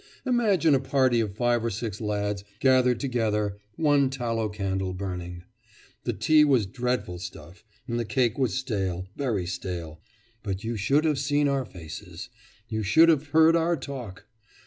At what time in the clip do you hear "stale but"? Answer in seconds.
9.45-10.63